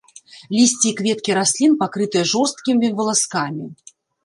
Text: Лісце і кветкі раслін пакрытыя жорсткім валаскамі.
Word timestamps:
Лісце 0.55 0.85
і 0.91 0.93
кветкі 1.01 1.35
раслін 1.39 1.77
пакрытыя 1.85 2.25
жорсткім 2.33 2.83
валаскамі. 3.03 3.65